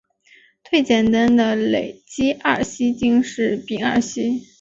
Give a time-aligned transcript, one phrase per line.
[0.67, 4.41] 最简单的累积二烯烃是丙二烯。